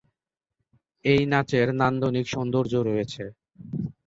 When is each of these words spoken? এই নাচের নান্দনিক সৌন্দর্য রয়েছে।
এই 1.05 1.21
নাচের 1.31 1.67
নান্দনিক 1.79 2.25
সৌন্দর্য 2.27 2.73
রয়েছে। 2.89 3.23